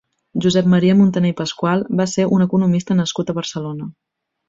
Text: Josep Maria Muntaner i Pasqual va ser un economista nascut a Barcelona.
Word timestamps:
Josep 0.45 0.69
Maria 0.73 0.95
Muntaner 1.01 1.33
i 1.33 1.37
Pasqual 1.43 1.85
va 2.01 2.09
ser 2.17 2.27
un 2.39 2.47
economista 2.49 3.01
nascut 3.01 3.31
a 3.37 3.41
Barcelona. 3.43 3.97